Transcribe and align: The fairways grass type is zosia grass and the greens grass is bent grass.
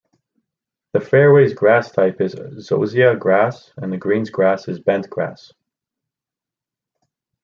The 0.93 0.99
fairways 0.99 1.53
grass 1.53 1.91
type 1.91 2.21
is 2.21 2.33
zosia 2.33 3.15
grass 3.19 3.71
and 3.77 3.93
the 3.93 3.97
greens 3.97 4.31
grass 4.31 4.67
is 4.67 4.79
bent 4.79 5.07
grass. 5.11 5.53